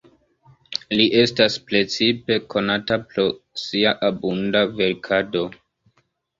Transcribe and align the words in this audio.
Li 0.95 1.05
estas 1.23 1.57
precipe 1.67 2.39
konata 2.55 2.99
pro 3.13 3.29
sia 3.67 3.95
abunda 4.11 4.65
verkado. 4.83 5.49